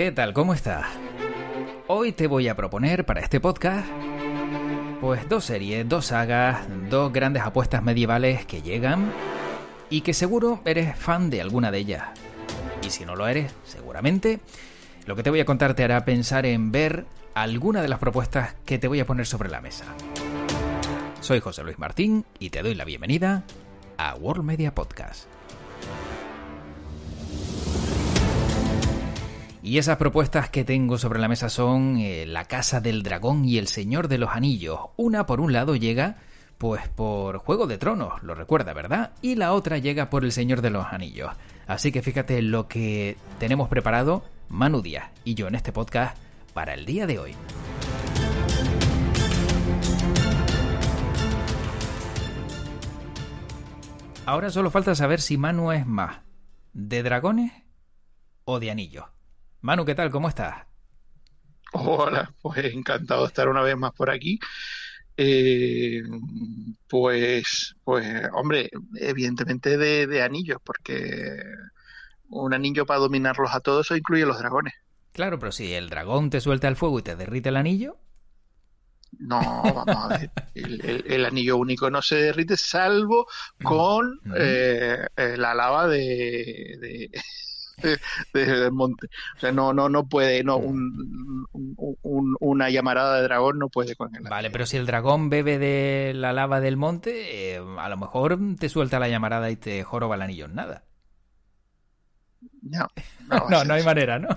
[0.00, 0.32] ¿Qué tal?
[0.32, 0.86] ¿Cómo estás?
[1.86, 3.86] Hoy te voy a proponer para este podcast
[4.98, 9.12] pues dos series, dos sagas, dos grandes apuestas medievales que llegan
[9.90, 12.04] y que seguro eres fan de alguna de ellas.
[12.82, 14.40] Y si no lo eres, seguramente,
[15.04, 17.04] lo que te voy a contar te hará pensar en ver
[17.34, 19.84] alguna de las propuestas que te voy a poner sobre la mesa.
[21.20, 23.44] Soy José Luis Martín y te doy la bienvenida
[23.98, 25.26] a World Media Podcast.
[29.62, 33.58] Y esas propuestas que tengo sobre la mesa son eh, La Casa del Dragón y
[33.58, 34.80] El Señor de los Anillos.
[34.96, 36.16] Una por un lado llega
[36.56, 39.12] pues por Juego de Tronos, lo recuerda, ¿verdad?
[39.22, 41.30] Y la otra llega por El Señor de los Anillos.
[41.66, 46.18] Así que fíjate lo que tenemos preparado Manu Díaz y yo en este podcast
[46.52, 47.34] para el día de hoy.
[54.26, 56.20] Ahora solo falta saber si Manu es más
[56.72, 57.52] de dragones
[58.44, 59.04] o de anillos.
[59.62, 60.10] Manu, ¿qué tal?
[60.10, 60.66] ¿Cómo estás?
[61.72, 64.38] Hola, pues encantado de estar una vez más por aquí.
[65.16, 66.02] Eh,
[66.88, 71.42] pues, pues, hombre, evidentemente de, anillos, porque
[72.30, 74.72] un anillo para dominarlos a todos eso incluye los dragones.
[75.12, 77.98] Claro, pero si el dragón te suelta el fuego y te derrite el anillo.
[79.18, 80.30] No, vamos a ver.
[80.54, 83.26] El, anillo único no se derrite salvo
[83.62, 87.10] con eh, eh, la lava de,
[88.34, 89.06] el monte.
[89.36, 91.46] O sea, no, no, no puede, no, un,
[92.40, 94.22] una llamarada de dragón no puede con él.
[94.28, 98.38] Vale, pero si el dragón bebe de la lava del monte, eh, a lo mejor
[98.58, 100.84] te suelta la llamarada y te joroba el anillo en nada.
[102.62, 102.88] No,
[103.50, 104.28] no, no, hay manera, ¿no?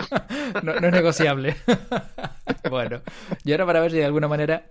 [0.62, 0.74] ¿no?
[0.74, 1.56] es negociable.
[2.70, 3.02] bueno,
[3.44, 4.66] y ahora para ver si de alguna manera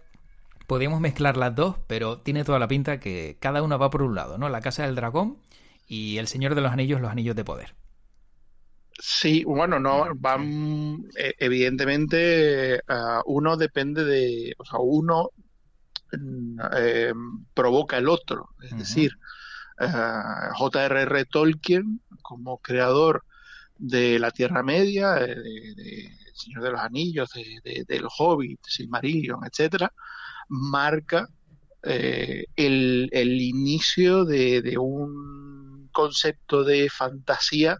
[0.66, 4.14] podemos mezclar las dos, pero tiene toda la pinta que cada una va por un
[4.14, 4.48] lado, ¿no?
[4.48, 5.38] La casa del dragón
[5.86, 7.74] y el Señor de los Anillos, los Anillos de Poder.
[8.98, 12.80] Sí, bueno, no, van, e, evidentemente,
[13.26, 15.30] uno depende de, o sea, uno
[16.12, 17.12] mm, eh,
[17.54, 19.12] provoca el otro, es decir,
[19.80, 19.86] eh,
[20.54, 21.24] J.R.R.
[21.26, 23.24] Tolkien, como creador
[23.78, 27.30] de la Tierra Media, de, de, Señor de los Anillos,
[27.64, 29.92] de, del Hobbit, Silmarillion, etcétera,
[30.48, 31.28] marca
[31.82, 37.78] eh, el, el, inicio de, un concepto de fantasía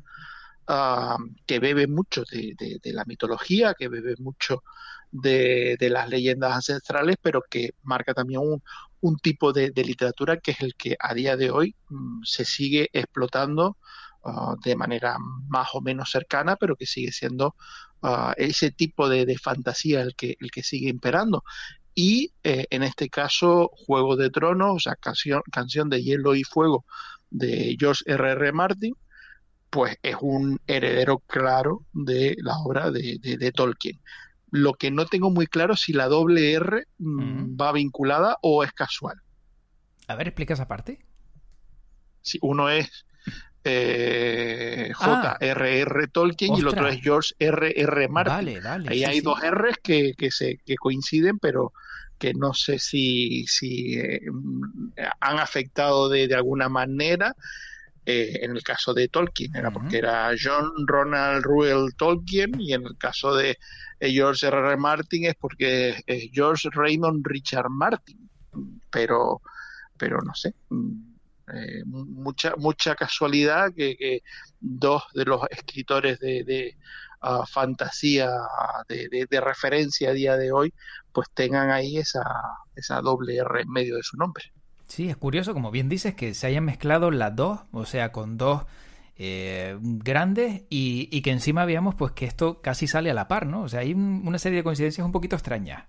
[0.69, 4.63] Ah, que bebe mucho de, la mitología, que bebe mucho
[5.11, 8.41] de, las leyendas ancestrales, pero que marca también
[9.01, 12.89] un, tipo de, literatura que es el que a día de hoy mm, se sigue
[12.93, 13.77] explotando
[14.25, 15.17] ah, de manera
[15.49, 17.57] más o menos cercana, pero que sigue siendo
[18.03, 21.43] ah, ese tipo de, fantasía el que, el que sigue imperando.
[21.95, 26.45] Y eh, en este caso, Juego de Tronos, o sea, canción, canción de Hielo y
[26.45, 26.85] Fuego
[27.31, 28.33] de George R.R.
[28.33, 28.53] R.
[28.53, 28.95] Martin,
[29.73, 33.99] pues es un heredero claro de la obra de, Tolkien.
[34.51, 38.65] Lo que no tengo muy claro es si la doble R mm, va vinculada o
[38.65, 39.23] es casual.
[40.09, 41.07] A ver, explica esa parte.
[42.21, 43.07] Si uno es
[43.65, 46.09] eh, J.R.R.
[46.09, 48.09] Tolkien y el otro es George R.R.
[48.09, 48.35] Martin.
[48.35, 51.73] Vale, vale, Ahí hay dos R's que, se, que coinciden, pero
[52.19, 54.21] que no sé si, si eh,
[55.19, 57.35] han afectado de, de alguna manera
[58.05, 62.85] eh, en el caso de Tolkien era porque era John Ronald Reuel Tolkien y en
[62.85, 63.59] el caso de
[64.01, 64.59] eh, George R.
[64.59, 64.77] R.
[64.77, 68.29] Martin es porque es George Raymond Richard Martin
[68.91, 69.41] pero
[69.97, 71.15] pero no sé mm,
[71.55, 74.23] eh, mucha mucha casualidad que,
[74.59, 76.77] dos de los escritores de,
[77.21, 78.29] ah, fantasía
[78.89, 80.75] de, de, referencia a día de hoy
[81.13, 82.25] pues tengan ahí esa,
[82.75, 84.53] esa doble R en medio de su nombre
[84.93, 88.37] Sí, es curioso, como bien dices, que se hayan mezclado las dos, o sea, con
[88.37, 88.67] dos
[89.17, 93.63] eh, grandes y, que encima veamos pues que esto casi sale a la par, ¿no?
[93.63, 95.85] O sea, hay una serie de coincidencias un poquito extrañas.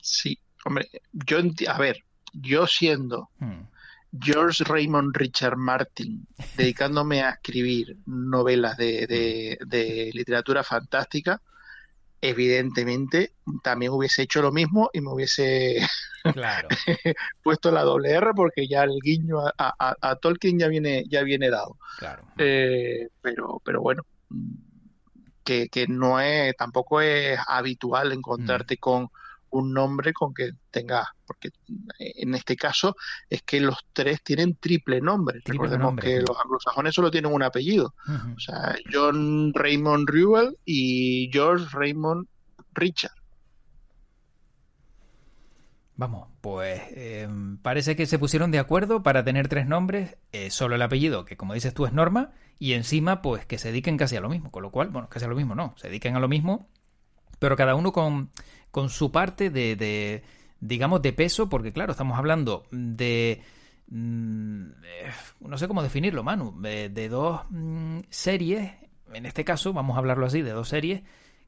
[0.00, 3.62] Sí, hombre, yo a ver, yo siendo hmm.
[4.20, 6.24] George Raymond Richard Martin,
[6.56, 11.42] dedicándome a escribir novelas de, de literatura fantástica,
[12.22, 13.32] evidentemente
[13.62, 15.84] también hubiese hecho lo mismo y me hubiese
[17.42, 21.76] puesto la doble R porque ya el guiño a, Tolkien ya viene ya viene dado.
[22.38, 24.04] Eh, pero pero bueno
[25.44, 28.78] que, que, no es tampoco es habitual encontrarte mm.
[28.78, 29.10] con
[29.52, 31.50] un nombre con que tenga, porque
[31.98, 32.96] en este caso
[33.28, 35.40] es que los tres tienen triple nombre.
[35.44, 37.94] Recordemos que los anglosajones solo tienen un apellido.
[38.36, 42.26] O sea, John Raymond Reuel y George Raymond
[42.74, 43.12] Richard.
[45.96, 47.28] Vamos, pues eh,
[47.60, 51.36] parece que se pusieron de acuerdo para tener tres nombres, eh, solo el apellido, que
[51.36, 54.50] como dices tú es Norma, y encima pues que se dediquen casi a lo mismo,
[54.50, 56.66] con lo cual, bueno, casi a lo mismo no, se dediquen a lo mismo,
[57.38, 58.30] pero cada uno con,
[58.72, 60.24] con su parte de, de,
[60.58, 63.40] digamos, de peso, porque claro, estamos hablando de...
[63.86, 68.72] Mm, eh, no sé cómo definirlo, Manu, de, de dos mm, series,
[69.12, 71.02] en este caso, vamos a hablarlo así, de dos series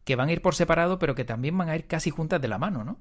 [0.05, 2.49] que van a ir por separado, pero que también van a ir casi juntas de
[2.49, 3.01] la mano, ¿no?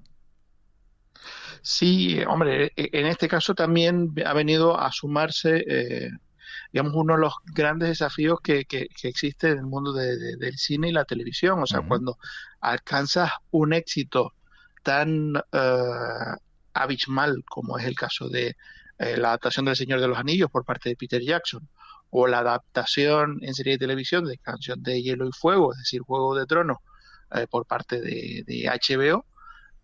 [1.61, 6.09] Sí, hombre, e, en este caso también ha venido a sumarse, eh,
[6.73, 10.91] digamos, uno de los grandes desafíos que, que, existe en el mundo del cine y
[10.91, 11.61] la televisión.
[11.61, 12.17] O sea, cuando
[12.59, 14.33] alcanzas un éxito
[14.81, 16.35] tan uh,
[16.73, 18.55] abismal como es el caso de
[18.97, 21.69] eh, la adaptación del Señor de los Anillos por parte de Peter Jackson,
[22.09, 26.01] o la adaptación en serie de televisión de Canción de Hielo y Fuego, es decir,
[26.01, 26.77] Juego de Tronos,
[27.49, 29.25] por parte de, de HBO,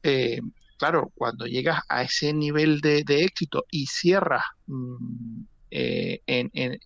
[0.04, 0.40] eh,
[0.78, 6.80] claro, cuando llegas a ese nivel de, éxito y cierras mm, eh, en, eh,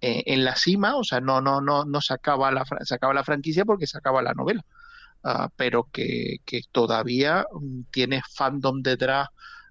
[0.00, 3.24] en, la cima, o sea, no, no, no, no se acaba la, se acaba la
[3.24, 4.64] franquicia porque se acaba la novela,
[5.24, 9.28] ah, pero que, que, todavía mm, tiene fandom detrás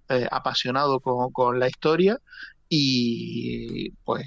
[0.10, 2.18] eh, apasionado con, con, la historia
[2.70, 4.26] y pues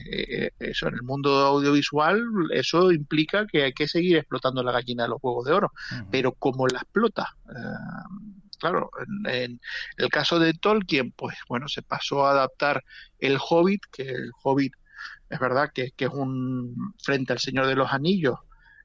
[0.59, 2.23] eso en el mundo audiovisual
[2.53, 5.73] eso implica que hay que seguir explotando la gallina de los huevos de oro.
[6.11, 7.37] Pero como la explota
[8.61, 8.91] claro,
[9.27, 9.61] en,
[9.97, 12.85] el caso de Tolkien, pues bueno, se pasó a adaptar
[13.19, 14.75] El Hobbit, que el Hobbit
[15.29, 18.39] es verdad que, es un, frente al Señor de los Anillos,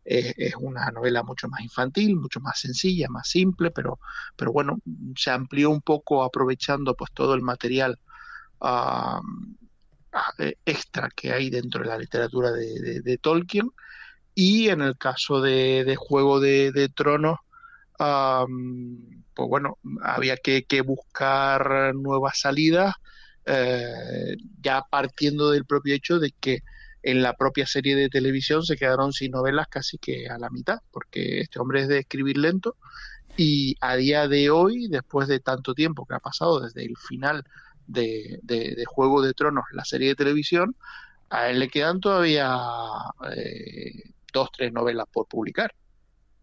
[0.05, 3.99] es una novela mucho más infantil, mucho más sencilla, más simple, pero,
[4.35, 4.77] pero bueno,
[5.15, 7.97] se amplió un poco aprovechando pues todo el material
[8.61, 9.19] ah,
[10.65, 13.71] extra que hay dentro de la literatura de, Tolkien.
[14.33, 17.39] Y en el caso de, Juego de, Tronos,
[17.97, 22.95] pues bueno, había que, buscar nuevas salidas,
[23.45, 26.59] eh, ya partiendo del propio hecho de que
[27.03, 30.79] en la propia serie de televisión se quedaron sin novelas casi que a la mitad,
[30.91, 32.75] porque este hombre es de escribir lento
[33.37, 37.43] y a día de hoy, después de tanto tiempo que ha pasado desde el final
[37.85, 38.39] de,
[38.87, 40.75] Juego de Tronos, la serie de televisión,
[41.29, 42.57] a él le quedan todavía
[43.35, 45.73] eh, dos, tres novelas por publicar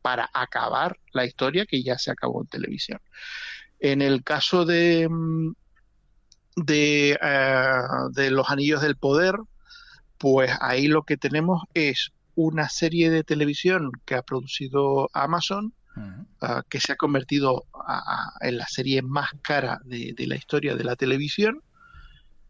[0.02, 3.00] para acabar la historia que ya se acabó en televisión.
[3.78, 5.52] En el caso de, mm,
[6.56, 7.72] de, eh,
[8.12, 9.36] de los Anillos del Poder,
[10.18, 15.74] pues ahí lo que tenemos es una serie de televisión que ha producido Amazon,
[16.40, 17.64] ah, que se ha convertido
[18.40, 21.62] en la serie más cara de, la historia de la televisión,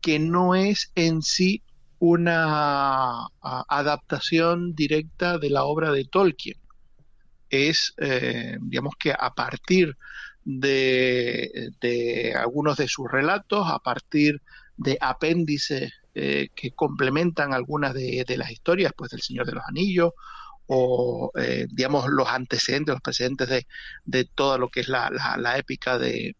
[0.00, 1.62] que no es en sí
[1.98, 6.58] una ah, adaptación directa de la obra de Tolkien,
[7.52, 9.96] es, eh, digamos que a partir
[10.44, 14.40] de, algunos de sus relatos, a partir
[14.76, 20.12] de apéndices eh, que complementan algunas de, las historias, pues del Señor de los Anillos,
[20.66, 23.66] o eh, digamos los antecedentes, los precedentes de,
[24.04, 26.34] de todo lo que es la, la, épica de,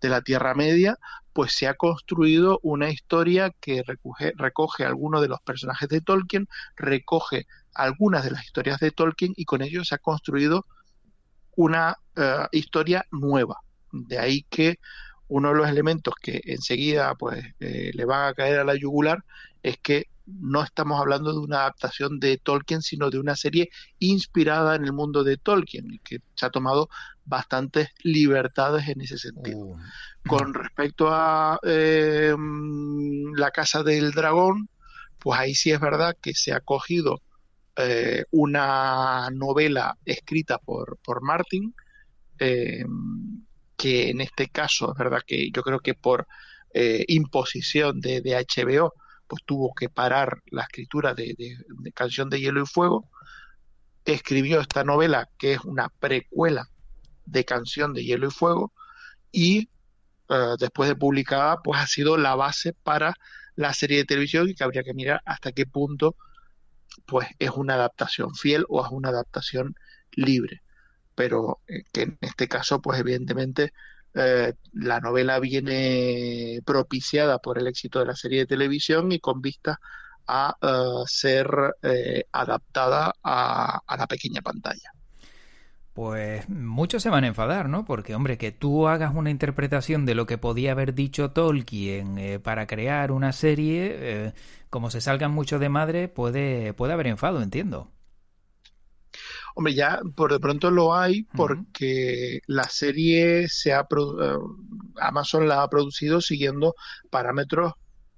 [0.00, 0.98] de la Tierra Media,
[1.32, 6.48] pues se ha construido una historia que recoge, recoge algunos de los personajes de Tolkien,
[6.76, 10.66] recoge algunas de las historias de Tolkien y con ello se ha construido
[11.56, 13.58] una eh, historia nueva.
[13.92, 14.78] De ahí que
[15.28, 19.24] uno de los elementos que enseguida pues eh, le van a caer a la yugular
[19.62, 24.76] es que no estamos hablando de una adaptación de Tolkien, sino de una serie inspirada
[24.76, 26.88] en el mundo de Tolkien y que se ha tomado
[27.24, 29.60] bastantes libertades en ese sentido.
[29.60, 29.78] Oh.
[30.26, 32.34] Con respecto a eh,
[33.36, 34.68] la Casa del Dragón,
[35.18, 37.22] pues ahí sí es verdad que se ha cogido
[37.76, 41.74] eh, una novela escrita por, por Martin,
[42.38, 42.84] eh,
[43.78, 46.26] que en este caso es verdad que yo creo que por
[46.74, 48.92] eh, imposición de, HBO,
[49.26, 51.36] pues tuvo que parar la escritura de,
[51.94, 53.08] Canción de Hielo y Fuego,
[54.04, 56.68] escribió esta novela que es una precuela
[57.24, 58.72] de Canción de Hielo y Fuego
[59.32, 59.70] y
[60.58, 63.14] después de publicada pues ha sido la base para
[63.56, 66.16] la serie de televisión y que habría que mirar hasta qué punto
[67.06, 69.74] pues es una adaptación fiel o es una adaptación
[70.12, 70.62] libre.
[71.18, 73.72] Pero eh, que en este caso, pues evidentemente
[74.14, 79.42] eh, la novela viene propiciada por el éxito de la serie de televisión y con
[79.42, 79.80] vista
[80.28, 81.48] a eh, ser
[82.30, 84.92] adaptada a la pequeña pantalla
[85.94, 87.84] pues muchos se van a enfadar, ¿no?
[87.84, 92.68] Porque, hombre, que tú hagas una interpretación de lo que podía haber dicho Tolkien para
[92.68, 94.32] crear una serie,
[94.70, 97.90] como se salgan mucho de madre, puede, puede haber enfado, entiendo.
[99.58, 104.36] Hombre, ya por de pronto lo hay porque la serie se ha eh,
[105.00, 106.76] Amazon la ha producido siguiendo
[107.10, 107.72] parámetros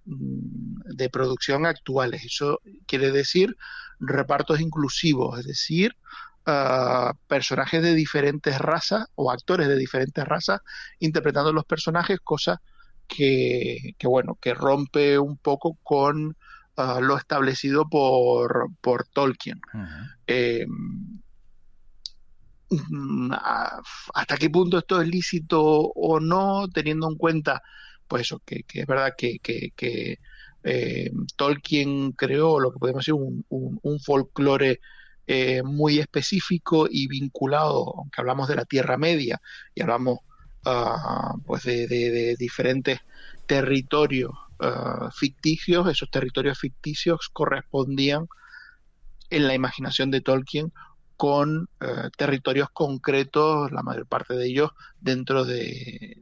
[0.04, 2.26] mm, de producción actuales.
[2.26, 3.56] Eso quiere decir
[4.00, 5.96] repartos inclusivos, es decir,
[6.44, 10.60] ah, personajes de diferentes razas o actores de diferentes razas
[10.98, 12.60] interpretando los personajes, cosa
[13.08, 16.36] que, bueno, que rompe un poco con
[16.76, 19.58] ah, lo establecido por, por Tolkien.
[24.14, 27.62] Hasta qué punto esto es lícito o no, teniendo en cuenta,
[28.06, 30.18] pues eso, que, es verdad que, que,
[30.62, 34.80] eh, Tolkien creó lo que podemos decir un, un, folclore
[35.26, 39.40] eh, muy específico y vinculado, aunque hablamos de la Tierra Media
[39.74, 40.18] y hablamos
[40.66, 42.98] uh, pues de, diferentes
[43.46, 48.26] territorios uh, ficticios, esos territorios ficticios correspondían
[49.30, 50.72] en la imaginación de Tolkien
[51.20, 56.16] con eh, territorios concretos, la mayor parte de ellos dentro de,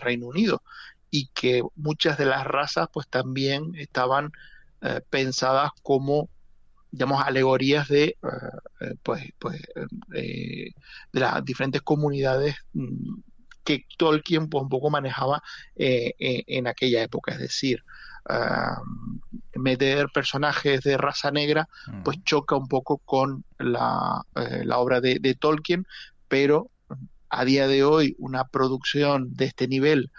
[0.00, 0.62] Reino Unido,
[1.10, 4.30] y que muchas de las razas pues también estaban
[4.80, 6.30] eh, pensadas como
[6.92, 8.16] digamos alegorías de
[8.80, 9.60] eh, pues, pues
[10.06, 10.72] de
[11.10, 13.12] las diferentes comunidades mm,
[13.64, 15.42] que Tolkien pues, un poco manejaba
[15.74, 17.82] en aquella época, es decir,
[19.58, 21.68] meter personajes de raza negra,
[22.04, 25.86] pues choca un poco con la, eh, obra de, Tolkien,
[26.28, 26.70] pero
[27.28, 30.10] a día de hoy una producción de este nivel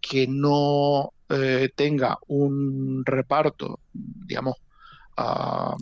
[0.00, 4.56] que no eh, tenga un reparto, digamos,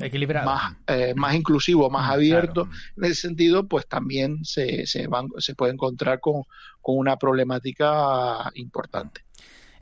[0.00, 0.46] Equilibrado.
[0.46, 5.72] Más, eh, más inclusivo, más abierto, en ese sentido, pues también se, se, se puede
[5.72, 6.42] encontrar con,
[6.80, 9.22] con una problemática importante.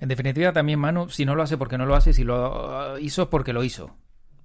[0.01, 3.23] En definitiva, también Manu, si no lo hace porque no lo hace, si lo hizo
[3.23, 3.97] es porque lo hizo.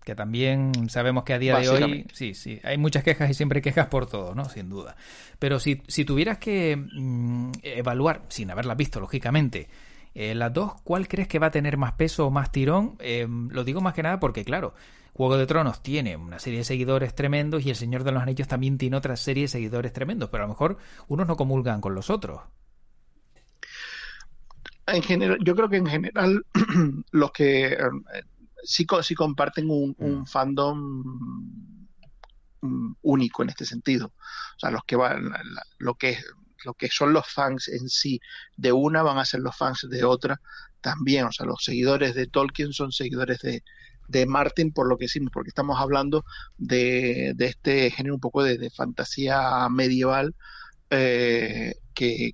[0.03, 3.61] Que también sabemos que a día de hoy, sí, sí, hay muchas quejas y siempre
[3.61, 4.45] quejas por todo, ¿no?
[4.45, 4.97] Sin duda.
[5.39, 9.69] Pero si, si tuvieras que mm, evaluar, sin haberlas visto, lógicamente,
[10.13, 12.97] eh, las dos, ¿cuál crees que va a tener más peso o más tirón?
[12.99, 14.73] Eh, lo digo más que nada porque, claro,
[15.13, 18.47] Juego de Tronos tiene una serie de seguidores tremendos y El Señor de los Anillos
[18.47, 21.95] también tiene otra serie de seguidores tremendos, pero a lo mejor unos no comulgan con
[21.95, 22.41] los otros
[24.87, 26.45] en general, yo creo que en general
[27.11, 27.77] los que eh,
[28.63, 30.25] sí, sí, comparten un, mm.
[30.25, 31.03] fandom
[32.61, 34.07] mm, único en este sentido.
[34.07, 35.31] O sea, los que van,
[35.77, 36.17] lo que
[36.65, 38.21] lo que son los fans en sí
[38.55, 40.39] de una van a ser los fans de otra
[40.81, 41.25] también.
[41.25, 43.63] O sea, los seguidores de Tolkien son seguidores de,
[44.07, 46.23] de Martin por lo que decimos, porque estamos hablando
[46.57, 50.35] de, de este género un poco de, de fantasía medieval
[50.89, 52.33] eh, que,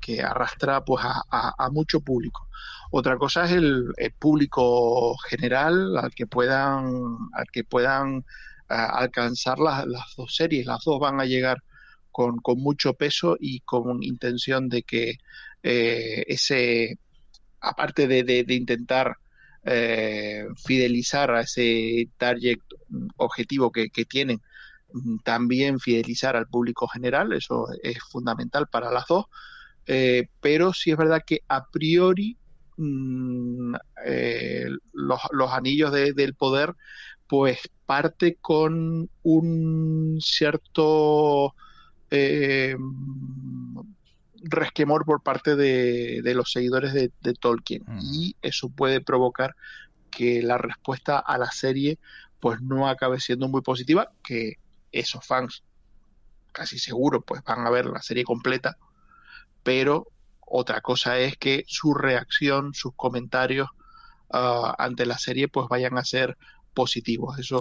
[0.00, 2.48] que, arrastra pues a, mucho público.
[2.90, 8.24] Otra cosa es el, público general al que puedan, al que puedan
[8.68, 9.84] alcanzar las,
[10.16, 10.66] dos series.
[10.66, 11.62] Las dos van a llegar
[12.10, 15.14] con, con mucho peso y con intención de que
[15.62, 16.98] eh, ese,
[17.60, 19.16] aparte de, de, intentar
[19.64, 22.58] eh, fidelizar a ese target
[23.16, 24.40] objetivo que, que tienen
[25.24, 29.26] también fidelizar al público general, eso es fundamental para las dos,
[29.86, 32.36] eh, pero sí es verdad que a priori
[32.76, 33.74] mm,
[34.06, 35.20] eh, los,
[35.50, 36.74] anillos del poder
[37.26, 41.54] pues parte con un cierto
[42.10, 42.76] eh,
[44.42, 47.98] resquemor por parte de, los seguidores de, Tolkien mm.
[48.12, 49.54] y eso puede provocar
[50.10, 51.98] que la respuesta a la serie
[52.40, 54.54] pues no acabe siendo muy positiva, que
[54.92, 55.62] esos fans
[56.52, 58.76] casi seguro pues van a ver la serie completa,
[59.62, 60.08] pero
[60.40, 63.68] otra cosa es que su reacción, sus comentarios
[64.32, 66.36] ah, ante la serie pues vayan a ser
[66.74, 67.38] positivos.
[67.38, 67.60] Eso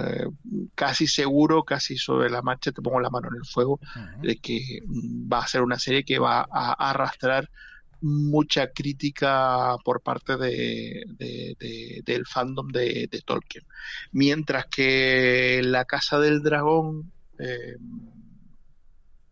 [0.00, 0.26] eh,
[0.74, 3.80] casi seguro, casi sobre la marcha, te pongo la mano en el fuego,
[4.20, 7.50] de que va a ser una serie que va a, arrastrar
[8.00, 13.64] mucha crítica por parte de, del fandom de, Tolkien.
[14.12, 17.76] Mientras que La Casa del Dragón, eh,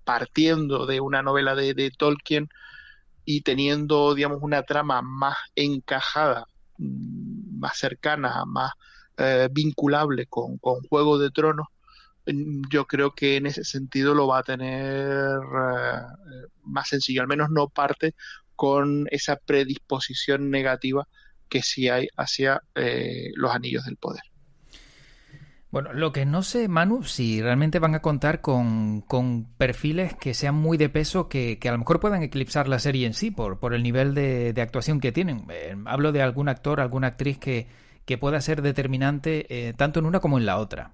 [0.05, 2.49] partiendo de una novela de, Tolkien
[3.25, 6.47] y teniendo, digamos, una trama más encajada,
[6.79, 8.73] mm, más cercana, más
[9.19, 11.67] eh, vinculable con, con Juego de Tronos,
[12.71, 17.51] yo creo que en ese sentido lo va a tener eh, más sencillo, al menos
[17.51, 18.15] no parte
[18.57, 21.07] con esa predisposición negativa
[21.49, 24.23] que sí hay hacia eh, los anillos del poder.
[25.71, 29.05] Bueno, lo que no sé, Manu, si realmente van a contar con,
[29.59, 33.15] perfiles que sean muy de peso, que, a lo mejor puedan eclipsar la serie en
[33.15, 35.45] sí por, por el nivel de, actuación que tienen.
[35.51, 37.67] Eh, hablo de algún actor, alguna actriz que,
[38.07, 40.93] que pueda ser determinante eh, tanto en una como en la otra.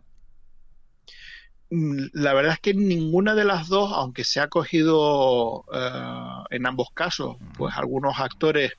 [1.72, 6.66] Mm, la verdad es que ninguna de las dos, aunque se ha cogido eh, en
[6.66, 8.72] ambos casos, pues algunos actores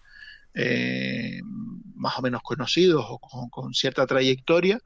[0.54, 1.42] eh,
[1.96, 3.18] más o menos conocidos o
[3.50, 4.80] con, cierta trayectoria,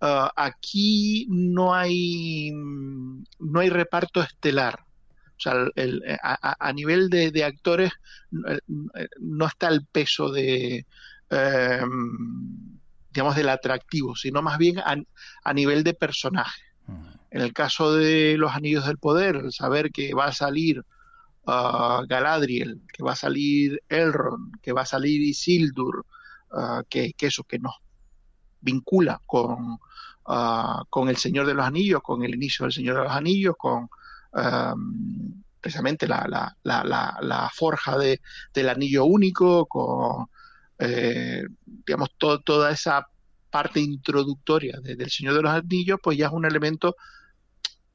[0.00, 4.84] eh, aquí no hay no hay reparto estelar.
[5.36, 5.54] O sea,
[6.22, 7.90] a, nivel de, actores
[8.30, 10.86] no está el peso de
[13.10, 16.62] digamos del atractivo, sino más bien a nivel de personaje.
[17.30, 20.84] En el caso de los Anillos del Poder, el saber que va a salir
[21.46, 26.04] uh, Galadriel, que va a salir Elrond, que va a salir Isildur,
[26.52, 27.74] uh, que, eso que nos
[28.60, 29.78] vincula con,
[30.26, 33.54] uh, con el Señor de los Anillos, con el inicio del Señor de los Anillos,
[33.56, 33.88] con
[35.60, 38.20] precisamente la, la, la, la forja de,
[38.54, 40.28] del anillo único, con
[40.78, 43.06] eh, digamos toda esa
[43.50, 46.96] parte introductoria del Señor de los Anillos, pues ya es un elemento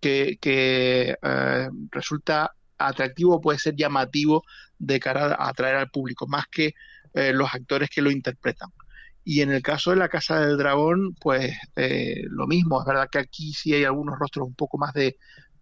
[0.05, 4.43] que, eh, resulta atractivo, puede ser llamativo
[4.77, 6.74] de cara a atraer al público, más que
[7.13, 8.69] eh, los actores que lo interpretan.
[9.24, 13.09] Y en el caso de la Casa del Dragón, pues eh, lo mismo, es verdad
[13.12, 15.17] que aquí sí hay algunos rostros un poco más de,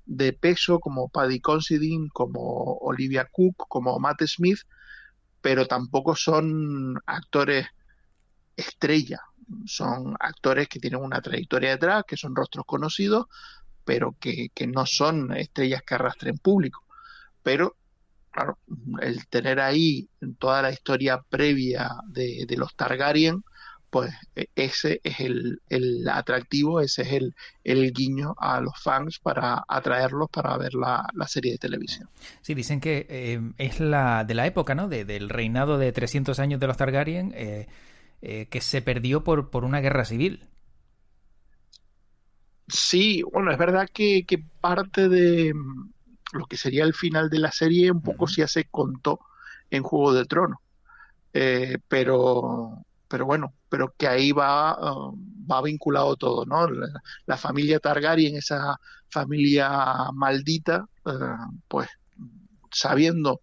[0.06, 4.60] de peso, como Paddy Considine, como Olivia Cook, como Matt Smith,
[5.42, 7.68] pero tampoco son actores
[8.56, 9.22] estrella,
[9.66, 13.28] son actores que tienen una trayectoria detrás, que son rostros conocidos,
[13.86, 16.84] pero que, no son estrellas que arrastren público.
[17.42, 17.76] Pero,
[18.32, 18.58] claro,
[19.02, 20.08] el tener ahí
[20.40, 23.44] toda la historia previa de, los Targaryen,
[23.90, 25.60] pues e, ese es el,
[26.10, 31.54] atractivo, ese es el, el, guiño a los fans para atraerlos para ver la, serie
[31.54, 32.10] de televisión.
[32.42, 34.88] Sí, dicen que eh, es la de la época, ¿no?
[34.88, 37.68] del reinado de 300 años de los Targaryen, eh,
[38.22, 40.48] eh, que se perdió por, por una guerra civil.
[42.68, 44.26] Sí, bueno, es verdad que,
[44.62, 45.92] parte de mm,
[46.34, 49.20] lo que sería el final de la serie un poco ya se contó
[49.70, 50.60] en Juego de Tronos.
[51.34, 55.16] Eh, pero, pero bueno, pero que ahí va, uh,
[55.52, 56.68] va vinculado todo, ¿no?
[57.26, 61.90] La, familia Targaryen, esa familia maldita, uh, pues
[62.72, 63.42] sabiendo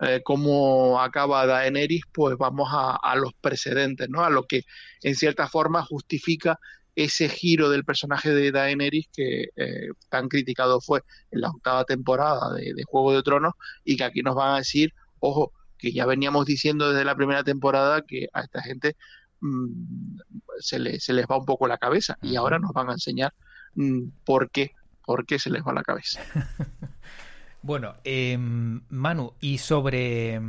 [0.00, 4.22] eh, cómo acaba Daenerys, pues vamos a, a, los precedentes, ¿no?
[4.22, 4.64] A lo que
[5.02, 6.58] en cierta forma justifica
[6.96, 12.54] ese giro del personaje de Daenerys que eh, tan criticado fue en la octava temporada
[12.54, 13.52] de, Juego de Tronos
[13.84, 17.44] y que aquí nos van a decir, ojo, que ya veníamos diciendo desde la primera
[17.44, 18.96] temporada que a esta gente
[19.40, 20.18] mm,
[20.58, 23.34] se, le, se, les va un poco la cabeza y ahora nos van a enseñar
[23.74, 24.72] mm, por qué,
[25.04, 26.22] por qué se les va la cabeza.
[27.62, 30.40] bueno, em, Manu, y sobre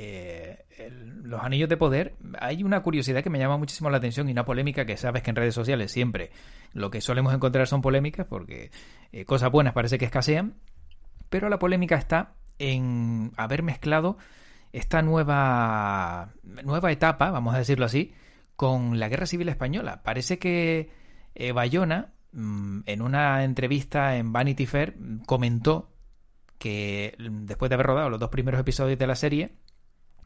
[0.00, 0.64] eh,
[1.24, 4.44] los anillos de poder, hay una curiosidad que me llama muchísimo la atención y una
[4.44, 6.30] polémica que sabes que en redes sociales siempre
[6.72, 8.70] lo que solemos encontrar son polémicas porque
[9.10, 10.54] eh, cosas buenas parece que escasean,
[11.30, 14.18] pero la polémica está en haber mezclado
[14.72, 18.14] esta nueva, nueva etapa, vamos a decirlo así,
[18.54, 20.02] con la Guerra Civil Española.
[20.04, 20.90] Parece que
[21.34, 24.94] eh, Bayona, mm, en una entrevista en Vanity Fair,
[25.26, 25.90] comentó
[26.58, 29.56] que mm, después de haber rodado los dos primeros episodios de la serie,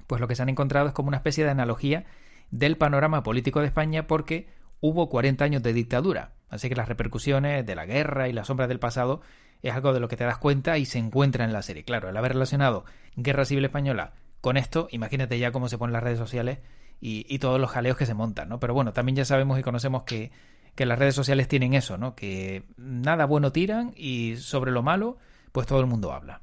[0.07, 2.05] pues lo que se han encontrado es como una especie de analogía
[2.51, 4.49] del panorama político de España porque
[4.81, 6.33] hubo 40 años de dictadura.
[6.49, 9.23] Así que las repercusiones de la guerra y las sombras del pasado
[9.63, 11.85] es algo de lo que te das cuenta y se encuentra en la serie.
[11.85, 12.85] Claro, el haber relacionado
[13.17, 16.59] Guerra Civil Española con esto, imagínate ya cómo se ponen las redes sociales
[17.01, 18.61] y, todos los jaleos que se montan, ¿no?
[18.61, 20.31] Pero bueno, también ya sabemos y conocemos que,
[20.77, 22.15] que las redes sociales tienen eso, ¿no?
[22.15, 25.17] Que nada bueno tiran y sobre lo malo,
[25.51, 26.43] pues todo el mundo habla.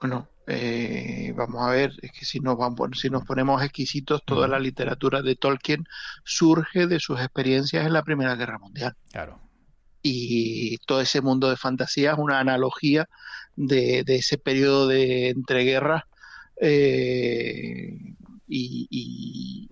[0.00, 4.48] Bueno, eh, vamos a ver, es que si nos, vamos, si nos ponemos exquisitos, toda
[4.48, 5.84] la literatura de Tolkien
[6.24, 8.96] surge de sus experiencias en la Primera Guerra Mundial.
[9.12, 9.38] Claro.
[10.02, 13.08] Y todo ese mundo de fantasía es una analogía
[13.56, 16.04] de, ese periodo de entreguerras
[16.60, 17.98] eh,
[18.48, 19.68] y,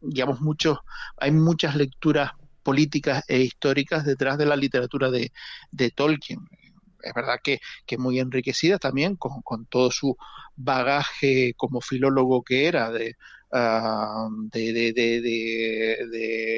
[0.00, 0.78] digamos muchos,
[1.18, 2.32] hay muchas lecturas
[2.64, 6.40] políticas e históricas detrás de la literatura de Tolkien
[7.02, 10.16] es verdad que, que muy enriquecida también con, todo su
[10.56, 13.16] bagaje como filólogo que era de,
[13.52, 15.02] ah, de,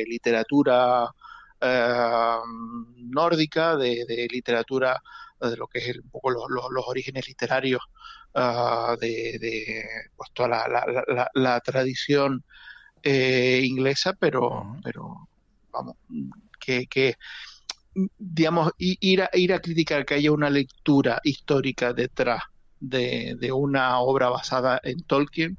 [0.06, 1.08] literatura
[1.60, 2.42] ah,
[2.96, 5.00] nórdica, de, literatura
[5.40, 7.80] de lo que es un poco los, orígenes literarios
[8.34, 9.84] uh, de,
[10.16, 12.44] pues toda la, la, tradición
[13.02, 15.28] eh, inglesa, pero, pero
[15.70, 15.96] vamos,
[16.58, 17.14] que, que
[18.18, 22.42] digamos, ir a, ir a criticar que haya una lectura histórica detrás
[22.80, 25.58] de, una obra basada en Tolkien,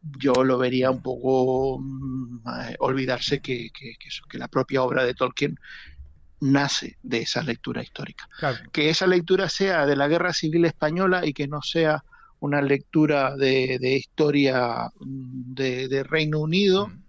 [0.00, 5.14] yo lo vería un poco mm, eh, olvidarse que, que, que, la propia obra de
[5.14, 5.58] Tolkien
[6.40, 8.28] nace de esa lectura histórica.
[8.72, 12.04] Que esa lectura sea de la Guerra Civil Española y que no sea
[12.40, 16.88] una lectura de, de historia mm, de, Reino Unido.
[16.88, 17.02] Mm.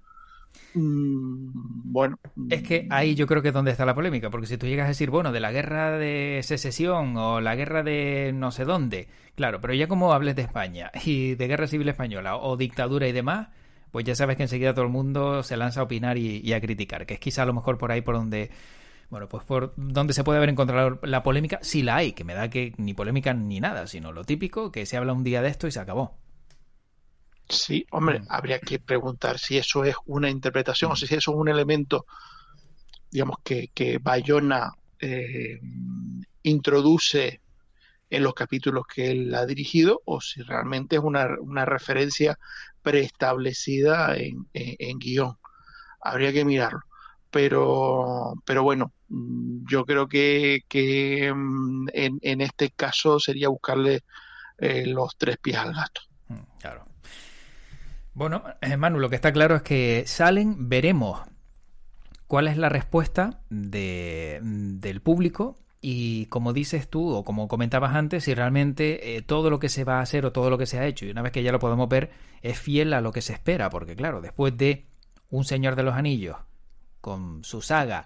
[0.74, 2.20] Mm, bueno.
[2.50, 4.86] Es que ahí yo creo que es donde está la polémica, porque si tú llegas
[4.86, 9.08] a decir, bueno, de la guerra de secesión o la guerra de no sé dónde,
[9.36, 13.12] claro, pero ya como hables de España y de guerra civil española o dictadura y
[13.12, 13.50] demás,
[13.92, 17.06] pues ya sabes que enseguida todo el mundo se lanza a opinar y, a criticar,
[17.06, 18.52] que es quizá a lo mejor por ahí por donde
[19.10, 22.36] bueno, pues por donde se puede haber encontrado la polémica, si la hay, que me
[22.36, 25.50] da que ni polémica ni nada, sino lo típico, que se habla un día de
[25.50, 26.16] esto y se acabó.
[27.50, 28.26] Sí, hombre, mm.
[28.30, 32.06] habría que preguntar si eso es una interpretación o si eso es un elemento,
[33.10, 35.60] digamos, que, que Bayona eh,
[36.44, 37.42] introduce
[38.12, 42.38] en los capítulos que él ha dirigido o si realmente es una, una referencia
[42.82, 45.38] preestablecida en, en, guion.
[46.02, 46.82] Habría que mirarlo.
[47.32, 54.04] Pero, pero bueno, mm, yo creo que, que mm, en, en, este caso sería buscarle
[54.58, 56.02] eh, los tres pies al gato.
[56.60, 56.89] Claro.
[58.20, 61.22] Bueno, eh, Manu, lo que está claro es que salen, veremos
[62.28, 68.26] cuál es la respuesta de, del público y como dices tú o como comentabas antes,
[68.26, 70.78] si realmente eh, todo lo que se va a hacer o todo lo que se
[70.80, 73.22] ha hecho y una vez que ya lo podemos ver es fiel a lo que
[73.22, 74.88] se espera, porque claro, después de
[75.30, 76.36] Un Señor de los Anillos
[77.00, 78.06] con su saga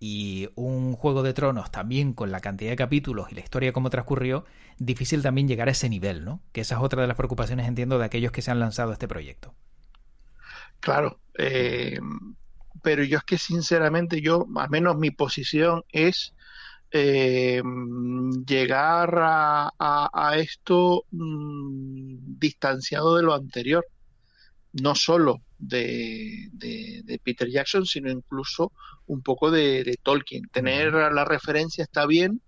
[0.00, 3.90] y un Juego de Tronos también con la cantidad de capítulos y la historia como
[3.90, 4.44] transcurrió,
[4.78, 6.40] difícil también llegar a ese nivel, ¿no?
[6.52, 8.92] Que esa es otra de las preocupaciones, entiendo, de aquellos que se han lanzado a
[8.92, 9.54] este proyecto.
[10.80, 11.98] Claro, eh,
[12.82, 16.34] pero yo es que sinceramente yo, al menos mi posición es
[16.90, 17.62] eh,
[18.46, 23.84] llegar a, esto mm, distanciado de lo anterior
[24.72, 28.72] no solo de, Peter Jackson, sino incluso
[29.06, 30.48] un poco de, Tolkien.
[30.52, 32.40] Tener la referencia está bien,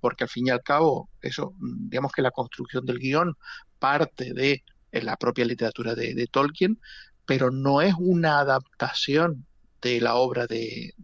[0.00, 3.36] porque al fin y al cabo, eso, digamos que la construcción del guion
[3.78, 6.78] parte de la propia literatura de, Tolkien,
[7.26, 9.46] pero no es una adaptación
[9.80, 10.94] de la obra de,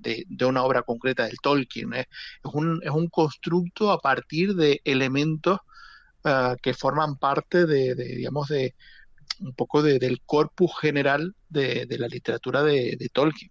[0.40, 1.94] una obra concreta del Tolkien.
[1.94, 2.06] Es,
[2.44, 5.58] un, es un constructo a partir de elementos
[6.24, 8.74] ah, que forman parte de, digamos, de,
[9.40, 13.50] un poco del corpus general de, la literatura de, Tolkien.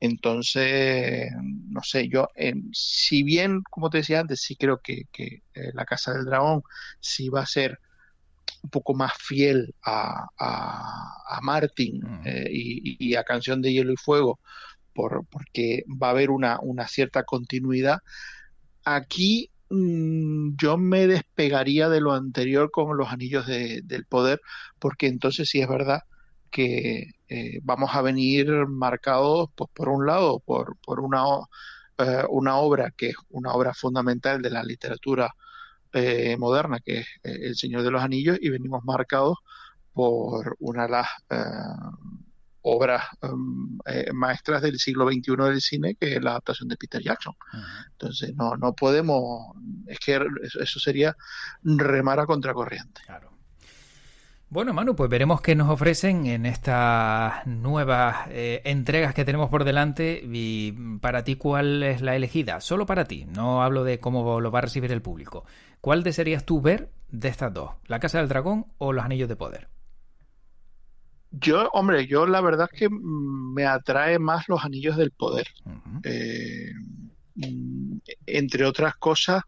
[0.00, 2.28] Entonces, no sé, yo,
[2.72, 5.40] si bien, como te decía antes, sí creo que, eh,
[5.72, 6.62] La Casa del Dragón
[7.00, 7.78] sí va a ser
[8.62, 14.40] un poco más fiel a, a, Martin eh, y, a Canción de Hielo y Fuego,
[14.92, 17.98] por, porque va a haber una, una cierta continuidad.
[18.84, 19.50] Aquí
[20.56, 24.40] yo me despegaría de lo anterior con los anillos del poder,
[24.78, 26.02] porque entonces sí es verdad
[26.50, 31.24] que eh, vamos a venir marcados, pues, por un lado, por, por una,
[31.98, 35.34] eh, una obra que es una obra fundamental de la literatura
[35.92, 39.38] eh, moderna, que es El Señor de los Anillos, y venimos marcados
[39.92, 41.08] por una de las
[42.64, 47.02] obras em, eh, maestras del siglo XXI del cine, que es la adaptación de Peter
[47.02, 47.34] Jackson.
[47.92, 49.54] Entonces, no, no podemos,
[49.86, 50.20] es que
[50.60, 51.16] eso sería
[51.62, 53.02] remar a contracorriente.
[53.04, 53.34] Claro.
[54.48, 59.64] Bueno, Manu, pues veremos qué nos ofrecen en estas nuevas eh, entregas que tenemos por
[59.64, 62.60] delante y para ti cuál es la elegida.
[62.60, 65.44] Solo para ti, no hablo de cómo lo va a recibir el público.
[65.80, 67.72] ¿Cuál desearías tú ver de estas dos?
[67.88, 69.73] ¿La Casa del Dragón o Los Anillos de Poder?
[71.40, 75.46] Yo, hombre, yo la verdad es que me atrae más los anillos del poder.
[76.02, 76.72] Eh,
[77.34, 79.42] mm, entre otras cosas,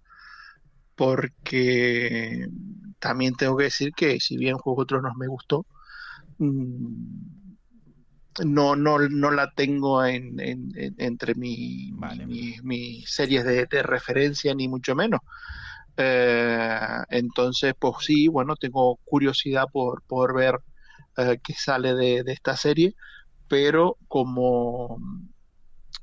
[0.94, 2.48] porque
[2.98, 5.66] también tengo que decir que si bien Juego de Tronos me gustó,
[6.38, 7.46] mm,
[8.44, 10.36] no, no, no la tengo en,
[10.98, 11.92] entre mi,
[12.62, 15.20] mis series de, referencia, ni mucho menos.
[15.96, 16.78] Eh,
[17.10, 20.58] entonces, pues sí, bueno, tengo curiosidad por, por ver
[21.16, 22.94] eh, que sale de, esta serie,
[23.48, 24.98] pero como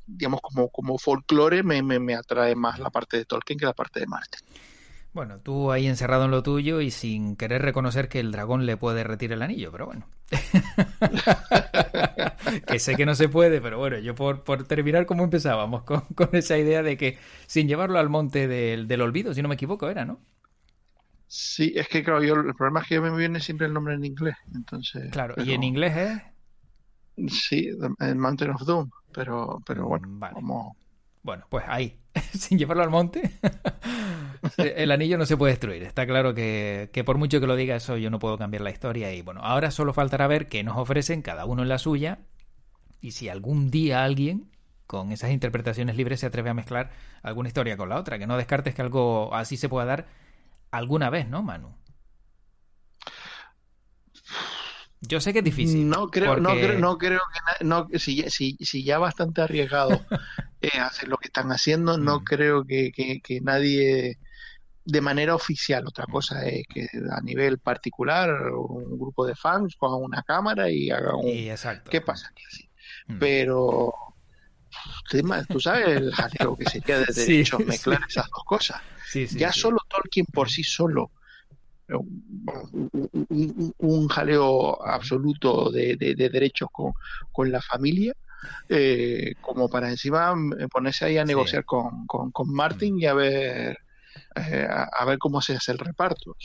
[0.05, 4.01] digamos como, como folclore me, me, atrae más la parte de Tolkien que la parte
[4.01, 4.39] de Marte.
[5.13, 8.77] Bueno, tú ahí encerrado en lo tuyo y sin querer reconocer que el dragón le
[8.77, 10.07] puede retirar el anillo, pero bueno.
[12.67, 16.01] que sé que no se puede, pero bueno, yo por, por terminar como empezábamos, con,
[16.15, 19.55] con, esa idea de que sin llevarlo al monte del, del olvido, si no me
[19.55, 20.19] equivoco, era, ¿no?
[21.35, 24.05] Sí, es que claro, yo, el problema es que me viene siempre el nombre en
[24.05, 25.09] inglés, entonces...
[25.09, 25.97] Claro, ¿y en inglés
[27.17, 27.33] es?
[27.33, 30.35] Sí, el Mountain of Doom, pero, pero bueno, mm, vale.
[31.23, 31.97] Bueno, pues ahí,
[32.37, 33.31] sin llevarlo al monte,
[34.57, 35.81] el anillo no se puede destruir.
[35.81, 38.69] Está claro que, que, por mucho que lo diga eso, yo no puedo cambiar la
[38.69, 39.11] historia.
[39.11, 42.19] Y bueno, ahora solo faltará ver qué nos ofrecen cada uno en la suya.
[43.01, 44.51] Y si algún día alguien
[44.85, 46.91] con esas interpretaciones libres se atreve a mezclar
[47.23, 48.19] alguna historia con la otra.
[48.19, 50.22] Que no descartes que algo así se pueda dar
[50.73, 51.75] alguna vez, ¿no, Manu?
[55.01, 55.87] Yo sé que es difícil.
[55.87, 60.01] No creo, no creo, no creo que no, si, si, si ya bastante arriesgado
[60.61, 62.23] eh, hacer lo que están haciendo, no mm.
[62.23, 64.17] creo que, que, nadie
[64.85, 65.85] de manera oficial.
[65.85, 70.89] Otra cosa es que a nivel particular un grupo de fans ponga una cámara y
[70.89, 71.31] haga un.
[71.89, 72.69] ¿Qué pasa aquí?
[73.07, 73.19] Mm.
[73.19, 73.93] Pero
[75.49, 78.81] tú sabes el jaleo que sería de derechos mezclar esas dos cosas.
[79.31, 81.11] ya solo Tolkien por sí solo
[83.77, 86.69] un, jaleo absoluto de, derechos
[87.31, 88.13] con, la familia,
[88.69, 90.33] eh, como para encima
[90.71, 93.77] ponerse ahí a negociar con, con, Martin y a ver,
[94.35, 96.35] eh, a, ver cómo se hace el reparto.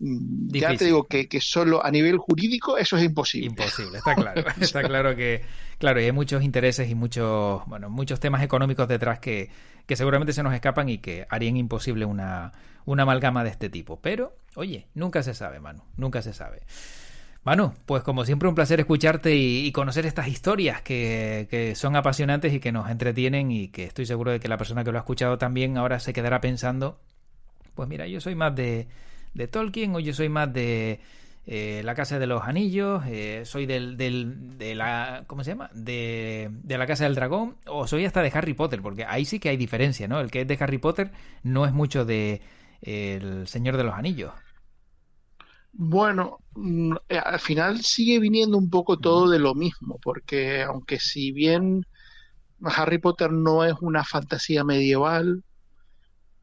[0.00, 3.48] Mm, ya te digo que, que, solo a nivel jurídico eso es imposible.
[3.48, 4.42] Imposible, está claro.
[4.60, 5.42] está claro que,
[5.78, 9.50] claro, y hay muchos intereses y muchos, bueno, muchos temas económicos detrás que,
[9.86, 12.52] que seguramente se nos escapan y que harían imposible una,
[12.86, 14.00] una amalgama de este tipo.
[14.00, 16.62] Pero, oye, nunca se sabe, Manu, nunca se sabe.
[17.44, 22.54] Manu, pues como siempre un placer escucharte y, conocer estas historias que, que, son apasionantes
[22.54, 25.00] y que nos entretienen y que estoy seguro de que la persona que lo ha
[25.00, 27.00] escuchado también ahora se quedará pensando,
[27.74, 28.88] pues mira, yo soy más de
[29.34, 31.00] de Tolkien o yo soy más de
[31.46, 35.24] eh, La Casa de los Anillos, eh, soy del, del, de la...
[35.26, 35.70] ¿Cómo se llama?
[35.74, 39.38] De, de La Casa del Dragón o soy hasta de Harry Potter, porque ahí sí
[39.40, 40.20] que hay diferencia, ¿no?
[40.20, 41.12] El que es de Harry Potter
[41.42, 42.42] no es mucho de
[42.82, 44.32] El Señor de los Anillos.
[45.72, 50.98] Bueno, mm, eh, al final sigue viniendo un poco todo de lo mismo, porque aunque
[50.98, 51.86] si bien
[52.62, 55.44] Harry Potter no es una fantasía medieval,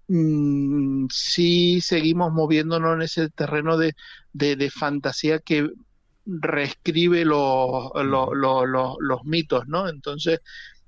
[0.07, 3.93] Mm, sí seguimos moviéndonos en ese terreno de,
[4.33, 5.69] de, fantasía que
[6.25, 9.89] reescribe los, los, mitos, ¿no?
[9.89, 10.39] Entonces,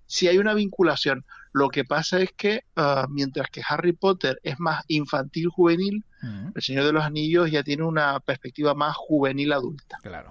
[0.06, 1.26] si hay una vinculación.
[1.52, 6.06] Lo que pasa es que ah, mientras que Harry Potter es más infantil juvenil,
[6.54, 9.98] El Señor de los Anillos ya tiene una perspectiva más juvenil adulta.
[10.04, 10.30] Claro.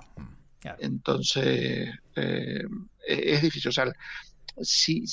[0.78, 2.64] Entonces, eh,
[3.06, 3.70] e-, es difícil.
[3.70, 3.92] O sea,
[4.62, 5.04] si,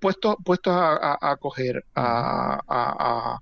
[0.00, 3.38] puesto, puesto a, a, coger a, a,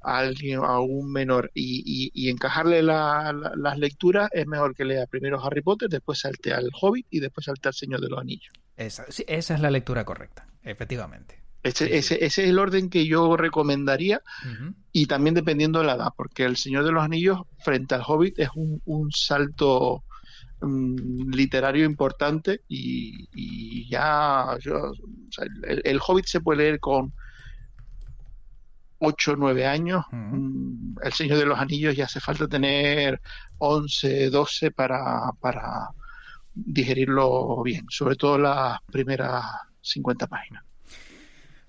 [0.00, 5.88] alguien, a un menor y, encajarle las lecturas, es mejor que lea primero Harry Potter,
[5.88, 8.52] después salte al Hobbit y después salte al Señor de los Anillos.
[8.76, 11.42] Esa, esa es la lectura correcta, efectivamente.
[11.62, 14.20] Ese, ese, es el orden que yo recomendaría
[14.90, 18.40] y también dependiendo de la edad, porque el Señor de los Anillos frente al Hobbit
[18.40, 20.02] es un, un salto
[20.62, 24.56] literario importante y, ya
[25.62, 27.12] el, Hobbit se puede leer con
[28.98, 33.20] 8 o 9 años, mm, El Señor de los Anillos ya hace falta tener
[33.58, 35.88] 11, 12 para, para
[36.54, 39.44] digerirlo bien, sobre todo las primeras
[39.80, 40.64] 50 páginas.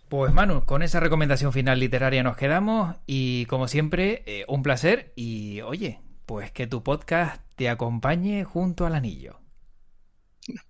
[0.10, 5.12] Pues Manu, con esa recomendación final literaria nos quedamos y como siempre, eh, un placer
[5.16, 9.40] y oye, pues que tu podcast te acompañe junto al anillo.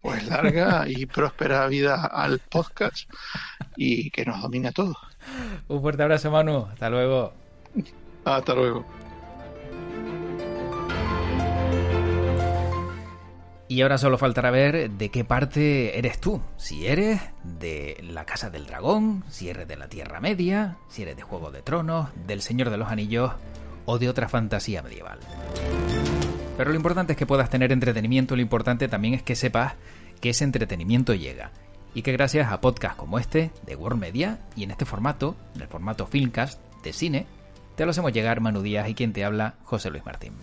[0.02, 3.10] Pues larga y próspera vida al podcast
[3.76, 4.98] y que nos domine a todos.
[5.68, 6.68] Un fuerte abrazo, Manu.
[6.72, 7.34] Hasta luego.
[8.24, 8.86] Hasta luego.
[13.68, 16.40] Y ahora solo faltará ver de qué parte eres tú.
[16.58, 21.16] Si eres de la Casa del Dragón, si eres de la Tierra Media, si eres
[21.16, 23.32] de Juego de Tronos, del Señor de los Anillos
[23.86, 25.20] o de otra fantasía medieval.
[26.58, 29.74] Pero lo importante es que puedas tener entretenimiento, lo importante también es que sepas
[30.22, 31.52] que ese entretenimiento llega.
[31.96, 35.62] Y que gracias a podcasts como este, de World Media, y en este formato, en
[35.62, 37.28] el formato Filmcast, de cine,
[37.76, 40.34] te lo hacemos llegar Manu Díaz y quien te habla, José Luis Martín.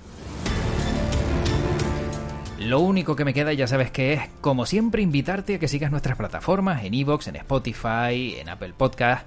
[2.59, 5.90] Lo único que me queda ya sabes que es, como siempre, invitarte a que sigas
[5.90, 9.26] nuestras plataformas en Evox, en Spotify, en Apple Podcast.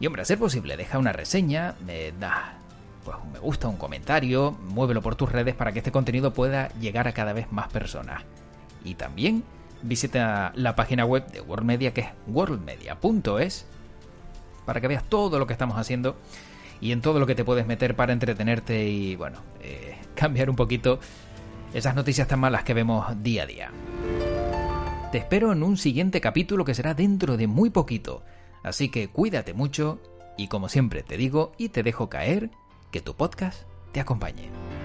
[0.00, 2.58] Y hombre, a ser posible, deja una reseña, me da
[3.04, 6.68] pues un me gusta, un comentario, muévelo por tus redes para que este contenido pueda
[6.80, 8.22] llegar a cada vez más personas.
[8.84, 9.44] Y también
[9.82, 13.66] visita la página web de World Media que es worldmedia.es
[14.64, 16.16] para que veas todo lo que estamos haciendo
[16.80, 20.56] y en todo lo que te puedes meter para entretenerte y bueno, eh, cambiar un
[20.56, 20.98] poquito
[21.72, 23.70] esas noticias tan malas que vemos día a día.
[25.12, 28.24] Te espero en un siguiente capítulo que será dentro de muy poquito,
[28.62, 30.00] así que cuídate mucho
[30.36, 32.50] y como siempre te digo y te dejo caer,
[32.94, 34.83] que tu podcast te acompañe.